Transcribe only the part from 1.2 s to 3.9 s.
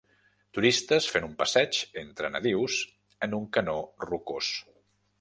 un passeig entre nadius en un canó